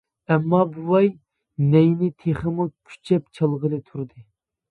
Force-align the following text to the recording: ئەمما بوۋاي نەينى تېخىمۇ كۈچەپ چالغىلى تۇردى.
ئەمما 0.33 0.59
بوۋاي 0.77 1.09
نەينى 1.73 2.09
تېخىمۇ 2.25 2.67
كۈچەپ 2.93 3.27
چالغىلى 3.41 3.83
تۇردى. 3.91 4.27